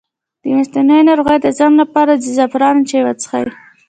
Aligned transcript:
د 0.41 0.43
میاشتنۍ 0.53 0.99
ناروغۍ 1.09 1.37
د 1.41 1.47
ځنډ 1.57 1.75
لپاره 1.81 2.11
د 2.15 2.23
زعفران 2.37 2.75
چای 2.89 3.01
وڅښئ 3.05 3.45